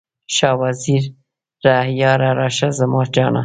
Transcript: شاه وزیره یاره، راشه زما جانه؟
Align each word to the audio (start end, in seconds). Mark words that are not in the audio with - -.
شاه 0.35 0.57
وزیره 0.61 1.75
یاره، 1.99 2.29
راشه 2.39 2.69
زما 2.79 3.01
جانه؟ 3.13 3.39